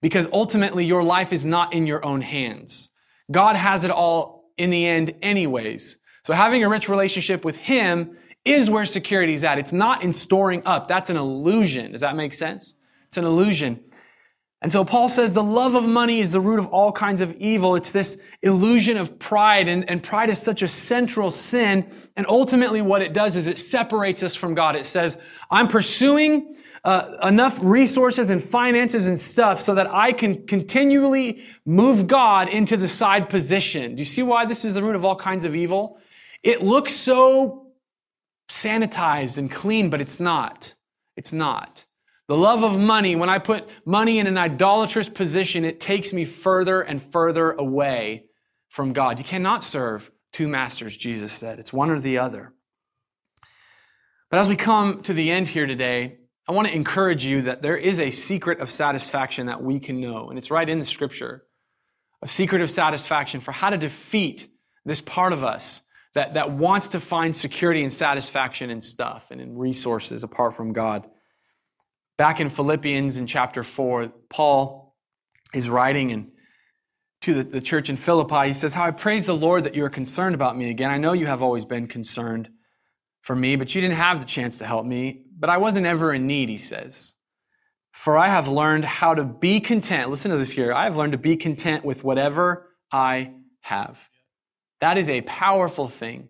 [0.00, 2.90] because ultimately your life is not in your own hands.
[3.30, 5.98] God has it all in the end anyways.
[6.24, 9.58] So having a rich relationship with Him is where security is at.
[9.58, 10.88] It's not in storing up.
[10.88, 11.92] That's an illusion.
[11.92, 12.74] Does that make sense?
[13.12, 13.84] It's an illusion.
[14.62, 17.34] And so Paul says the love of money is the root of all kinds of
[17.34, 17.76] evil.
[17.76, 21.92] It's this illusion of pride, and, and pride is such a central sin.
[22.16, 24.76] And ultimately, what it does is it separates us from God.
[24.76, 25.20] It says,
[25.50, 32.06] I'm pursuing uh, enough resources and finances and stuff so that I can continually move
[32.06, 33.94] God into the side position.
[33.94, 35.98] Do you see why this is the root of all kinds of evil?
[36.42, 37.66] It looks so
[38.50, 40.72] sanitized and clean, but it's not.
[41.14, 41.84] It's not.
[42.28, 46.24] The love of money, when I put money in an idolatrous position, it takes me
[46.24, 48.24] further and further away
[48.68, 49.18] from God.
[49.18, 51.58] You cannot serve two masters, Jesus said.
[51.58, 52.54] It's one or the other.
[54.30, 57.62] But as we come to the end here today, I want to encourage you that
[57.62, 60.86] there is a secret of satisfaction that we can know, and it's right in the
[60.86, 61.44] scripture.
[62.22, 64.48] A secret of satisfaction for how to defeat
[64.84, 65.82] this part of us
[66.14, 70.72] that, that wants to find security and satisfaction in stuff and in resources apart from
[70.72, 71.06] God.
[72.18, 74.94] Back in Philippians in chapter 4, Paul
[75.54, 76.32] is writing and
[77.22, 78.48] to the, the church in Philippi.
[78.48, 80.90] He says, How I praise the Lord that you are concerned about me again.
[80.90, 82.50] I know you have always been concerned
[83.22, 85.24] for me, but you didn't have the chance to help me.
[85.38, 87.14] But I wasn't ever in need, he says.
[87.92, 90.10] For I have learned how to be content.
[90.10, 90.72] Listen to this here.
[90.72, 93.98] I have learned to be content with whatever I have.
[94.80, 96.28] That is a powerful thing.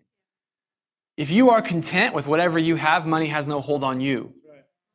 [1.17, 4.33] If you are content with whatever you have, money has no hold on you.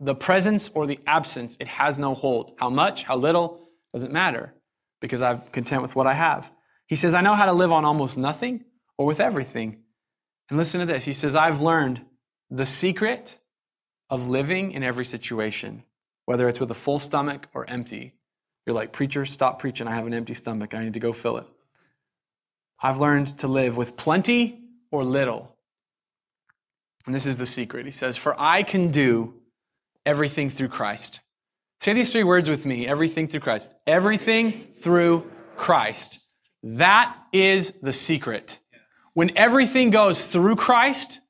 [0.00, 2.54] The presence or the absence, it has no hold.
[2.58, 4.54] How much, how little, doesn't matter
[5.00, 6.52] because I'm content with what I have.
[6.87, 8.64] He says, I know how to live on almost nothing
[8.96, 9.80] or with everything.
[10.48, 11.04] And listen to this.
[11.04, 12.04] He says, I've learned
[12.50, 13.38] the secret
[14.11, 15.84] of living in every situation,
[16.24, 18.14] whether it's with a full stomach or empty.
[18.66, 19.87] You're like, Preacher, stop preaching.
[19.87, 20.74] I have an empty stomach.
[20.74, 21.46] I need to go fill it.
[22.80, 25.56] I've learned to live with plenty or little.
[27.06, 27.87] And this is the secret.
[27.87, 29.34] He says, For I can do
[30.08, 31.20] everything through Christ.
[31.80, 33.72] Say these three words with me everything through Christ.
[33.86, 36.20] Everything through Christ.
[36.62, 38.58] That is the secret.
[39.12, 41.20] When everything goes through Christ,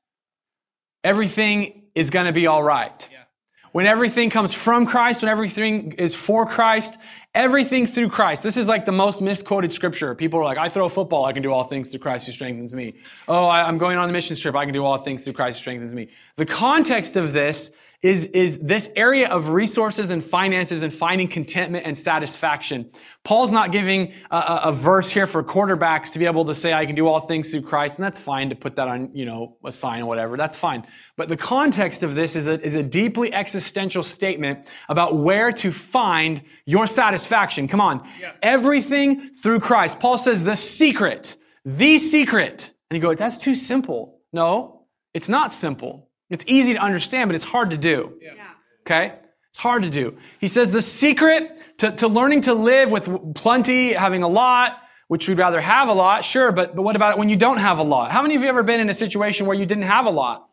[1.03, 3.07] everything is going to be all right.
[3.71, 6.97] When everything comes from Christ, when everything is for Christ,
[7.35, 8.41] everything through Christ.
[8.41, 10.15] This is like the most misquoted scripture.
[10.15, 12.31] People are like, I throw a football, I can do all things through Christ who
[12.31, 12.95] strengthens me.
[13.27, 15.61] Oh, I'm going on a mission trip, I can do all things through Christ who
[15.61, 16.07] strengthens me.
[16.37, 21.85] The context of this is, is this area of resources and finances and finding contentment
[21.85, 22.89] and satisfaction.
[23.25, 26.85] Paul's not giving a, a, verse here for quarterbacks to be able to say, I
[26.85, 27.97] can do all things through Christ.
[27.97, 30.37] And that's fine to put that on, you know, a sign or whatever.
[30.37, 30.87] That's fine.
[31.17, 35.69] But the context of this is a, is a deeply existential statement about where to
[35.69, 37.67] find your satisfaction.
[37.67, 38.07] Come on.
[38.21, 38.31] Yeah.
[38.41, 39.99] Everything through Christ.
[39.99, 41.35] Paul says the secret,
[41.65, 42.71] the secret.
[42.89, 44.21] And you go, that's too simple.
[44.31, 46.08] No, it's not simple.
[46.29, 48.19] It's easy to understand, but it's hard to do.
[48.21, 48.33] Yeah.
[48.81, 49.15] Okay?
[49.49, 50.17] It's hard to do.
[50.39, 55.27] He says the secret to, to learning to live with plenty, having a lot, which
[55.27, 57.83] we'd rather have a lot, sure, but, but what about when you don't have a
[57.83, 58.11] lot?
[58.11, 60.47] How many of you ever been in a situation where you didn't have a lot?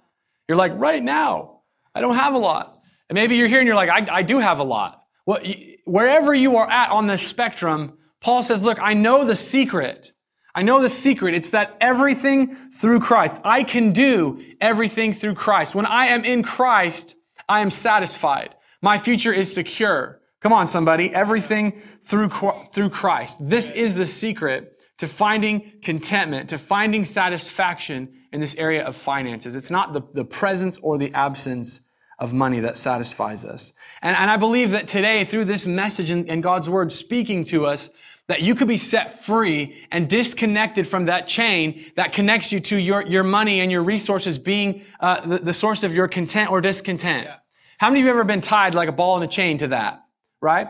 [0.48, 1.60] You're like, right now,
[1.94, 2.80] I don't have a lot.
[3.08, 5.02] And maybe you're here and you're like, I, I do have a lot.
[5.26, 5.40] Well,
[5.84, 10.12] wherever you are at on the spectrum, Paul says, look, I know the secret.
[10.56, 11.34] I know the secret.
[11.34, 13.38] It's that everything through Christ.
[13.44, 15.74] I can do everything through Christ.
[15.74, 17.14] When I am in Christ,
[17.46, 18.54] I am satisfied.
[18.80, 20.22] My future is secure.
[20.40, 21.14] Come on, somebody.
[21.14, 22.30] Everything through,
[22.72, 23.38] through Christ.
[23.40, 29.56] This is the secret to finding contentment, to finding satisfaction in this area of finances.
[29.56, 31.86] It's not the, the presence or the absence
[32.18, 33.74] of money that satisfies us.
[34.00, 37.66] And, and I believe that today, through this message and, and God's word speaking to
[37.66, 37.90] us,
[38.28, 42.76] that you could be set free and disconnected from that chain that connects you to
[42.76, 46.60] your, your money and your resources being uh, the, the, source of your content or
[46.60, 47.26] discontent.
[47.26, 47.36] Yeah.
[47.78, 49.68] How many of you have ever been tied like a ball in a chain to
[49.68, 50.02] that?
[50.40, 50.68] Right?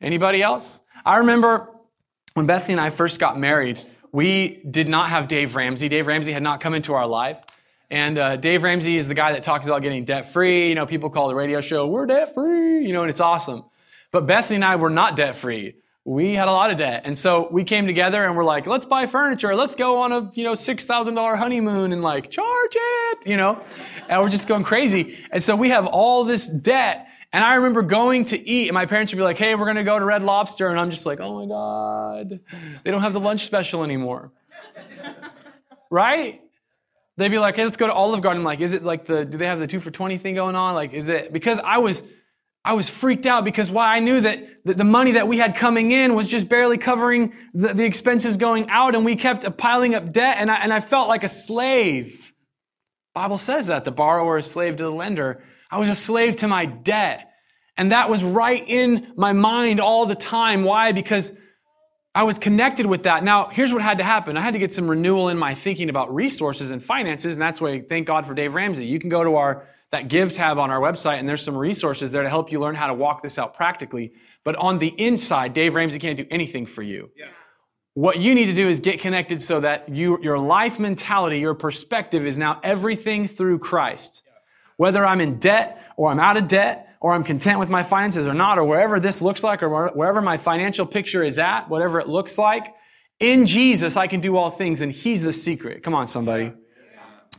[0.00, 0.80] Anybody else?
[1.04, 1.68] I remember
[2.34, 3.78] when Bethany and I first got married,
[4.12, 5.88] we did not have Dave Ramsey.
[5.88, 7.38] Dave Ramsey had not come into our life.
[7.90, 10.68] And uh, Dave Ramsey is the guy that talks about getting debt free.
[10.68, 13.64] You know, people call the radio show, we're debt free, you know, and it's awesome.
[14.10, 15.76] But Bethany and I were not debt free
[16.08, 17.02] we had a lot of debt.
[17.04, 19.54] And so we came together and we're like, let's buy furniture.
[19.54, 23.60] Let's go on a, you know, $6,000 honeymoon and like charge it, you know,
[24.08, 25.18] and we're just going crazy.
[25.30, 27.08] And so we have all this debt.
[27.30, 29.76] And I remember going to eat and my parents would be like, hey, we're going
[29.76, 30.68] to go to Red Lobster.
[30.68, 32.40] And I'm just like, oh my God,
[32.84, 34.32] they don't have the lunch special anymore.
[35.90, 36.40] right?
[37.18, 38.40] They'd be like, hey, let's go to Olive Garden.
[38.40, 40.56] I'm like, is it like the, do they have the two for 20 thing going
[40.56, 40.74] on?
[40.74, 42.02] Like, is it, because I was,
[42.68, 45.90] I was freaked out because why I knew that the money that we had coming
[45.90, 50.12] in was just barely covering the, the expenses going out and we kept piling up
[50.12, 52.34] debt and I, and I felt like a slave.
[53.14, 55.42] Bible says that the borrower is slave to the lender.
[55.70, 57.32] I was a slave to my debt.
[57.78, 60.62] And that was right in my mind all the time.
[60.62, 60.92] Why?
[60.92, 61.32] Because
[62.14, 63.24] I was connected with that.
[63.24, 64.36] Now, here's what had to happen.
[64.36, 67.62] I had to get some renewal in my thinking about resources and finances, and that's
[67.62, 68.84] why thank God for Dave Ramsey.
[68.84, 72.12] You can go to our that give tab on our website, and there's some resources
[72.12, 74.12] there to help you learn how to walk this out practically.
[74.44, 77.10] But on the inside, Dave Ramsey can't do anything for you.
[77.16, 77.26] Yeah.
[77.94, 81.54] What you need to do is get connected so that you, your life mentality, your
[81.54, 84.22] perspective is now everything through Christ.
[84.76, 88.26] Whether I'm in debt or I'm out of debt or I'm content with my finances
[88.26, 92.00] or not, or wherever this looks like, or wherever my financial picture is at, whatever
[92.00, 92.74] it looks like,
[93.20, 95.82] in Jesus, I can do all things, and He's the secret.
[95.82, 96.52] Come on, somebody,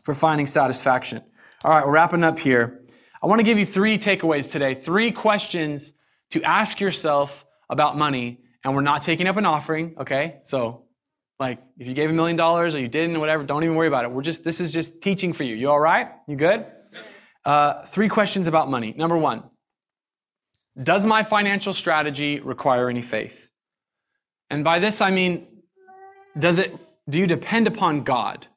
[0.03, 1.21] for finding satisfaction.
[1.61, 2.85] All right, we're wrapping up here.
[3.21, 5.91] I want to give you three takeaways today, three questions
[6.31, 8.39] to ask yourself about money.
[8.63, 10.39] And we're not taking up an offering, okay?
[10.43, 10.85] So,
[11.37, 13.89] like, if you gave a million dollars or you didn't or whatever, don't even worry
[13.89, 14.11] about it.
[14.11, 15.53] We're just, this is just teaching for you.
[15.53, 16.07] You all right?
[16.29, 16.65] You good?
[17.43, 18.93] Uh, three questions about money.
[18.95, 19.43] Number one,
[20.81, 23.49] does my financial strategy require any faith?
[24.49, 25.45] And by this, I mean,
[26.37, 26.73] does it,
[27.09, 28.47] do you depend upon God?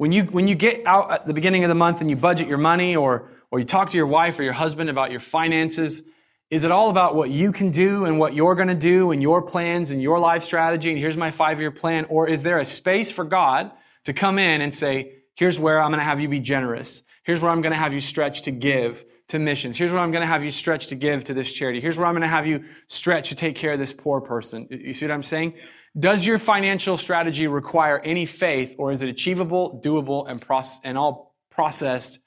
[0.00, 2.48] When you, when you get out at the beginning of the month and you budget
[2.48, 6.04] your money or, or you talk to your wife or your husband about your finances,
[6.48, 9.20] is it all about what you can do and what you're going to do and
[9.20, 12.06] your plans and your life strategy and here's my five year plan?
[12.08, 13.72] Or is there a space for God
[14.04, 17.02] to come in and say, here's where I'm going to have you be generous.
[17.24, 19.76] Here's where I'm going to have you stretch to give to missions.
[19.76, 21.80] Here's what I'm going to have you stretch to give to this charity.
[21.80, 24.66] Here's where I'm going to have you stretch to take care of this poor person.
[24.70, 25.54] You see what I'm saying?
[25.98, 30.96] Does your financial strategy require any faith or is it achievable, doable, and, process, and
[30.96, 32.20] all processed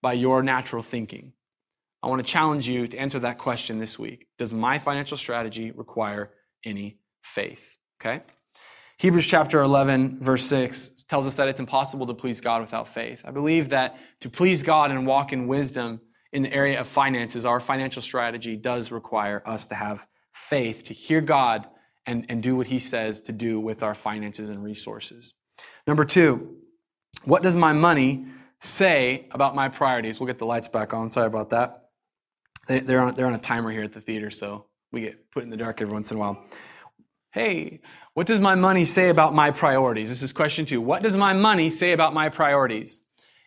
[0.00, 1.32] by your natural thinking?
[2.02, 4.26] I want to challenge you to answer that question this week.
[4.38, 6.30] Does my financial strategy require
[6.64, 7.76] any faith?
[8.00, 8.22] Okay?
[8.98, 13.22] Hebrews chapter 11, verse 6 tells us that it's impossible to please God without faith.
[13.24, 16.00] I believe that to please God and walk in wisdom
[16.32, 20.94] in the area of finances, our financial strategy does require us to have faith, to
[20.94, 21.66] hear God
[22.06, 25.34] and, and do what He says to do with our finances and resources.
[25.86, 26.56] Number two,
[27.24, 28.26] what does my money
[28.60, 30.20] say about my priorities?
[30.20, 31.10] We'll get the lights back on.
[31.10, 31.88] Sorry about that.
[32.68, 35.42] They, they're, on, they're on a timer here at the theater, so we get put
[35.42, 36.44] in the dark every once in a while.
[37.32, 37.80] Hey,
[38.14, 40.08] what does my money say about my priorities?
[40.08, 40.80] This is question two.
[40.80, 43.02] What does my money say about my priorities?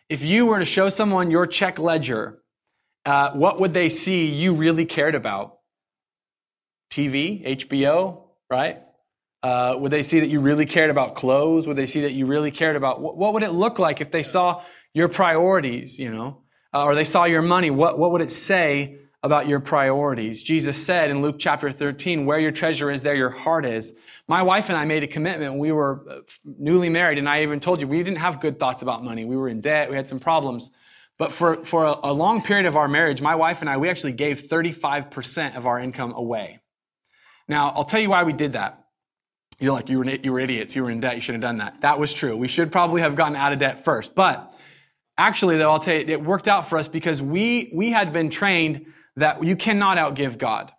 [0.08, 2.42] If you were to show someone your check ledger,
[3.04, 5.58] uh, what would they see you really cared about?
[6.90, 8.80] TV, HBO, right?
[9.42, 11.66] Uh, would they see that you really cared about clothes?
[11.66, 14.10] Would they see that you really cared about what, what would it look like if
[14.10, 14.62] they saw
[14.94, 17.70] your priorities, you know, uh, or they saw your money?
[17.70, 20.42] What, what would it say about your priorities.
[20.42, 23.98] Jesus said in Luke chapter 13, where your treasure is, there your heart is.
[24.28, 25.58] My wife and I made a commitment.
[25.58, 28.82] We were uh, newly married, and I even told you we didn't have good thoughts
[28.82, 29.24] about money.
[29.24, 30.70] We were in debt, we had some problems.
[31.18, 33.88] But for, for a, a long period of our marriage, my wife and I, we
[33.88, 36.60] actually gave 35% of our income away.
[37.48, 38.84] Now, I'll tell you why we did that.
[39.60, 40.74] You're like, you were, you were idiots.
[40.74, 41.14] You were in debt.
[41.14, 41.80] You should have done that.
[41.82, 42.36] That was true.
[42.36, 44.14] We should probably have gotten out of debt first.
[44.14, 44.52] But
[45.16, 48.30] actually, though, I'll tell you, it worked out for us because we, we had been
[48.30, 50.72] trained that you cannot outgive God.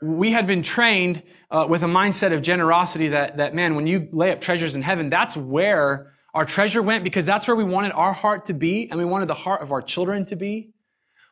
[0.00, 4.08] We had been trained uh, with a mindset of generosity that, that, man, when you
[4.12, 7.92] lay up treasures in heaven, that's where our treasure went because that's where we wanted
[7.92, 10.70] our heart to be and we wanted the heart of our children to be.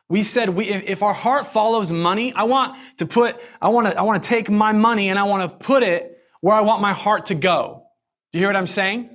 [0.09, 3.97] We said, we, if, our heart follows money, I want to put, I want to,
[3.97, 6.81] I want to take my money and I want to put it where I want
[6.81, 7.83] my heart to go.
[8.31, 9.09] Do you hear what I'm saying?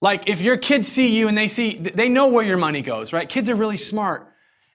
[0.00, 3.12] Like if your kids see you and they see, they know where your money goes,
[3.12, 3.28] right?
[3.28, 4.28] Kids are really smart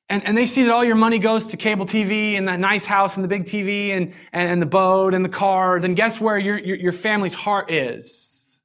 [0.09, 2.85] and, and they see that all your money goes to cable TV and the nice
[2.85, 6.37] house and the big TV and, and the boat and the car, then guess where
[6.37, 8.59] your, your, your family's heart is?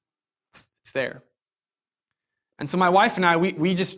[0.50, 1.22] It's, it's there.
[2.58, 3.96] And so my wife and I, we, we just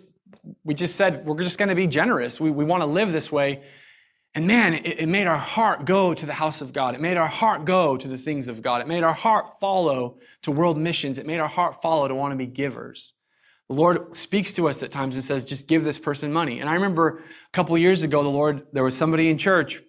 [0.64, 2.40] we just said we're just going to be generous.
[2.40, 3.62] We, we want to live this way.
[4.34, 6.94] And man, it, it, made our heart go to the house of God.
[6.94, 8.80] It made our heart go to the things of God.
[8.80, 11.18] It made our heart follow to world missions.
[11.18, 13.14] It made our heart follow to want to be givers.
[13.68, 16.60] The Lord speaks to us at times and says, just give this person money.
[16.60, 19.80] And I remember a couple years ago, the Lord, there was somebody in church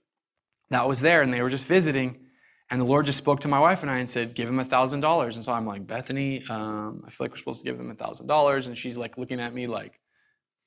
[0.71, 2.25] that was there and they were just visiting.
[2.71, 4.65] And the Lord just spoke to my wife and I and said, give him a
[4.65, 5.36] thousand dollars.
[5.36, 8.65] And so I'm like, Bethany, um, I feel like we're supposed to give thousand dollars.
[8.65, 9.99] And she's like looking at me like,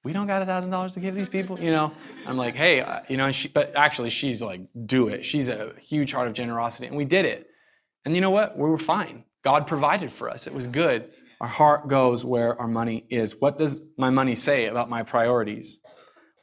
[0.05, 1.93] we don't got a thousand dollars to give these people, you know?
[2.27, 5.25] I'm like, hey, you know, she, but actually she's like, do it.
[5.25, 6.87] She's a huge heart of generosity.
[6.87, 7.49] And we did it.
[8.05, 8.59] And you know what?
[8.59, 9.25] We were fine.
[9.43, 10.47] God provided for us.
[10.47, 11.11] It was good.
[11.41, 13.35] Our heart goes where our money is.
[13.41, 15.81] What does my money say about my priorities?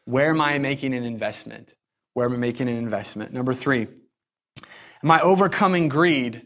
[0.05, 1.75] Where am I making an investment?
[2.13, 3.31] Where am I making an investment?
[3.31, 3.87] Number three,
[5.03, 6.45] am I overcoming greed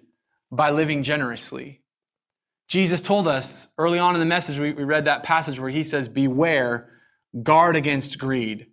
[0.52, 1.82] by living generously?
[2.68, 5.84] Jesus told us early on in the message, we, we read that passage where he
[5.84, 6.90] says, Beware,
[7.44, 8.68] guard against greed.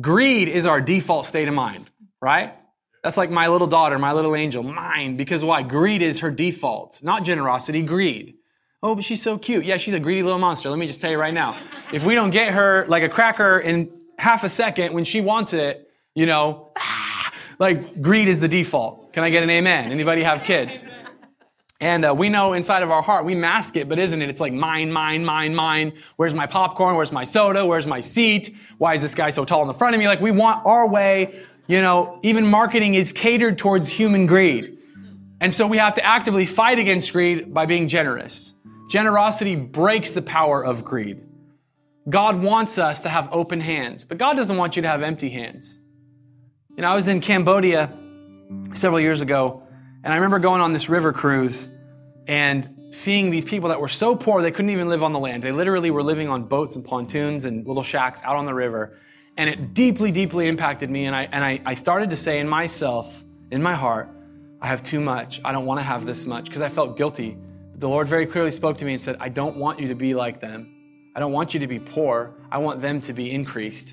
[0.00, 2.54] Greed is our default state of mind, right?
[3.02, 5.62] That's like my little daughter, my little angel, mine, because why?
[5.62, 8.34] Greed is her default, not generosity, greed.
[8.82, 9.64] Oh, but she's so cute.
[9.64, 10.68] Yeah, she's a greedy little monster.
[10.68, 11.60] Let me just tell you right now.
[11.92, 15.52] If we don't get her like a cracker in half a second when she wants
[15.52, 16.72] it, you know,
[17.62, 19.12] like greed is the default.
[19.12, 19.92] Can I get an amen?
[19.92, 20.82] Anybody have kids?
[21.80, 24.28] And uh, we know inside of our heart, we mask it, but isn't it?
[24.28, 25.92] It's like mine, mine, mine, mine.
[26.16, 26.96] Where's my popcorn?
[26.96, 27.64] Where's my soda?
[27.64, 28.54] Where's my seat?
[28.78, 30.08] Why is this guy so tall in the front of me?
[30.08, 31.40] Like we want our way.
[31.68, 34.78] You know, even marketing is catered towards human greed.
[35.40, 38.54] And so we have to actively fight against greed by being generous.
[38.90, 41.20] Generosity breaks the power of greed.
[42.08, 45.30] God wants us to have open hands, but God doesn't want you to have empty
[45.30, 45.78] hands.
[46.74, 47.92] You know, I was in Cambodia
[48.72, 49.62] several years ago,
[50.02, 51.68] and I remember going on this river cruise
[52.26, 55.42] and seeing these people that were so poor they couldn't even live on the land.
[55.42, 58.98] They literally were living on boats and pontoons and little shacks out on the river.
[59.36, 61.04] And it deeply, deeply impacted me.
[61.04, 64.08] And I, and I, I started to say in myself, in my heart,
[64.62, 65.42] I have too much.
[65.44, 67.36] I don't want to have this much because I felt guilty
[67.72, 69.94] But the Lord very clearly spoke to me and said, I don't want you to
[69.94, 70.74] be like them.
[71.14, 72.32] I don't want you to be poor.
[72.50, 73.92] I want them to be increased.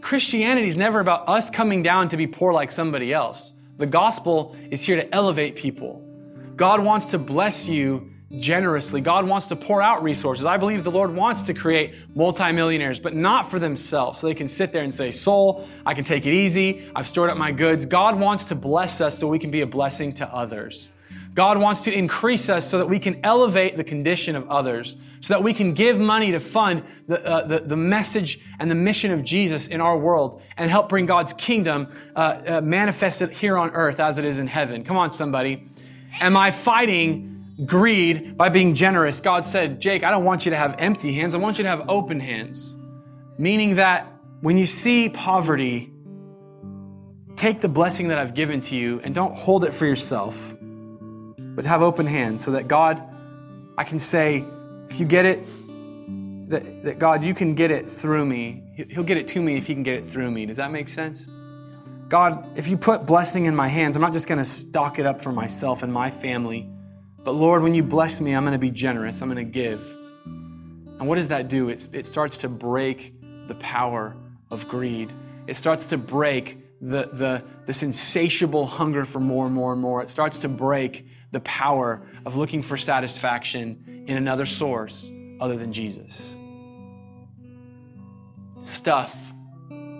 [0.00, 3.52] Christianity is never about us coming down to be poor like somebody else.
[3.76, 6.00] The gospel is here to elevate people.
[6.56, 9.00] God wants to bless you generously.
[9.00, 10.46] God wants to pour out resources.
[10.46, 14.20] I believe the Lord wants to create multimillionaires, but not for themselves.
[14.20, 16.90] So they can sit there and say, Soul, I can take it easy.
[16.94, 17.86] I've stored up my goods.
[17.86, 20.90] God wants to bless us so we can be a blessing to others.
[21.34, 25.34] God wants to increase us so that we can elevate the condition of others, so
[25.34, 29.10] that we can give money to fund the, uh, the, the, message and the mission
[29.10, 33.70] of Jesus in our world and help bring God's kingdom uh, uh, manifested here on
[33.70, 34.84] earth as it is in heaven.
[34.84, 35.68] Come on, somebody.
[36.20, 39.20] Am I fighting greed by being generous?
[39.20, 41.34] God said, Jake, I don't want you to have empty hands.
[41.34, 42.76] I want you to have open hands.
[43.38, 44.06] Meaning that
[44.40, 45.90] when you see poverty,
[47.34, 50.54] take the blessing that I've given to you and don't hold it for yourself
[51.54, 53.02] but have open hands so that God,
[53.78, 54.44] I can say,
[54.88, 55.40] if you get it,
[56.50, 58.62] that, that God, you can get it through me.
[58.90, 60.46] He'll get it to me if He can get it through me.
[60.46, 61.26] Does that make sense?
[62.08, 65.06] God, if you put blessing in my hands, I'm not just going to stock it
[65.06, 66.68] up for myself and my family.
[67.22, 69.22] But Lord, when you bless me, I'm going to be generous.
[69.22, 69.80] I'm going to give.
[70.26, 71.70] And what does that do?
[71.70, 73.14] It's, it starts to break
[73.48, 74.14] the power
[74.50, 75.12] of greed.
[75.46, 80.02] It starts to break the, the, this insatiable hunger for more and more and more.
[80.02, 85.10] It starts to break the power of looking for satisfaction in another source
[85.40, 86.34] other than Jesus.
[88.62, 89.14] Stuff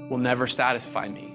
[0.08, 1.34] will never satisfy me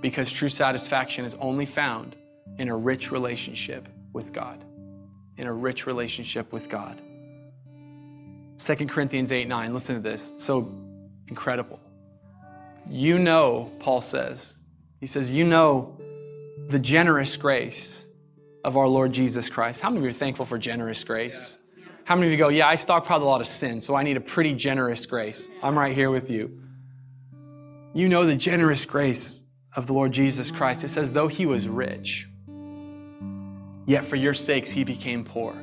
[0.00, 2.16] because true satisfaction is only found
[2.58, 4.64] in a rich relationship with God.
[5.36, 7.00] In a rich relationship with God.
[8.58, 10.32] 2 Corinthians 8 9, listen to this.
[10.32, 10.72] It's so
[11.26, 11.80] incredible.
[12.88, 14.54] You know, Paul says,
[15.00, 15.98] he says, you know
[16.68, 18.04] the generous grace
[18.64, 19.82] of our Lord Jesus Christ.
[19.82, 21.58] How many of you are thankful for generous grace?
[22.04, 24.16] How many of you go, Yeah, I stockpiled a lot of sin, so I need
[24.16, 25.48] a pretty generous grace?
[25.62, 26.60] I'm right here with you.
[27.92, 29.46] You know the generous grace
[29.76, 30.82] of the Lord Jesus Christ.
[30.82, 32.28] It says, Though he was rich,
[33.86, 35.54] yet for your sakes he became poor.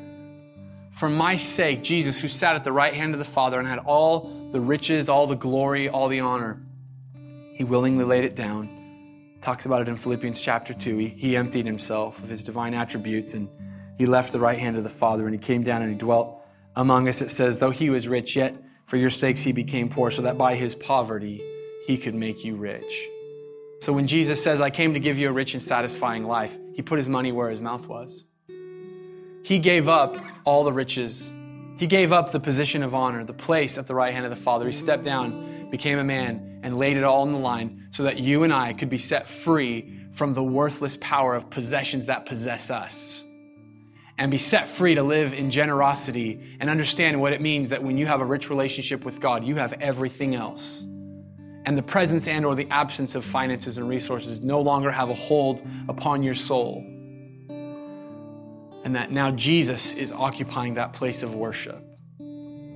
[0.91, 3.79] For my sake, Jesus, who sat at the right hand of the Father and had
[3.79, 6.61] all the riches, all the glory, all the honor,
[7.53, 8.80] he willingly laid it down
[9.41, 10.97] talks about it in Philippians chapter 2.
[10.97, 13.49] He, he emptied himself of his divine attributes and
[13.97, 16.41] he left the right hand of the Father and he came down and he dwelt
[16.75, 17.21] among us.
[17.21, 20.37] It says, though he was rich, yet for your sakes he became poor, so that
[20.37, 21.41] by his poverty
[21.87, 23.07] he could make you rich.
[23.79, 26.81] So when Jesus says, I came to give you a rich and satisfying life, he
[26.81, 28.25] put his money where his mouth was.
[29.43, 30.15] He gave up
[30.45, 31.33] all the riches.
[31.77, 34.35] He gave up the position of honor, the place at the right hand of the
[34.35, 34.67] Father.
[34.67, 35.31] He stepped down,
[35.71, 38.73] became a man, and laid it all on the line so that you and I
[38.73, 43.23] could be set free from the worthless power of possessions that possess us
[44.17, 47.97] and be set free to live in generosity and understand what it means that when
[47.97, 50.85] you have a rich relationship with God, you have everything else.
[51.65, 55.15] And the presence and or the absence of finances and resources no longer have a
[55.15, 56.85] hold upon your soul.
[58.83, 61.83] And that now Jesus is occupying that place of worship.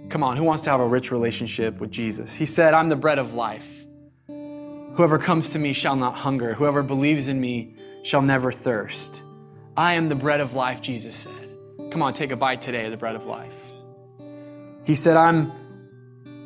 [0.10, 2.36] Come on, who wants to have a rich relationship with Jesus?
[2.36, 3.66] He said, I'm the bread of life.
[4.28, 6.54] Whoever comes to me shall not hunger.
[6.54, 9.24] Whoever believes in me shall never thirst.
[9.76, 11.92] I am the bread of life, Jesus said.
[11.92, 13.54] Come on, take a bite today of the bread of life.
[14.86, 15.52] He said, I'm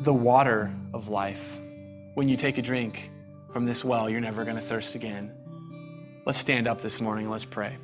[0.01, 1.57] the water of life.
[2.15, 3.11] When you take a drink
[3.51, 5.31] from this well, you're never going to thirst again.
[6.25, 7.77] Let's stand up this morning and let's pray.